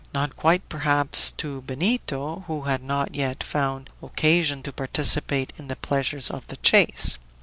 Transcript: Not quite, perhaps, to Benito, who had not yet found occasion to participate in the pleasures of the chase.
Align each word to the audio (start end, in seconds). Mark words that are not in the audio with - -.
Not 0.15 0.35
quite, 0.35 0.67
perhaps, 0.67 1.29
to 1.33 1.61
Benito, 1.61 2.43
who 2.47 2.63
had 2.63 2.81
not 2.81 3.13
yet 3.13 3.43
found 3.43 3.91
occasion 4.01 4.63
to 4.63 4.73
participate 4.73 5.53
in 5.57 5.67
the 5.67 5.75
pleasures 5.75 6.31
of 6.31 6.47
the 6.47 6.57
chase. 6.57 7.19